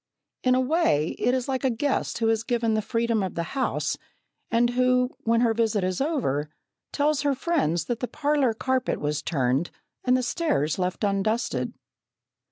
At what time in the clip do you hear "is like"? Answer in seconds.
1.35-1.63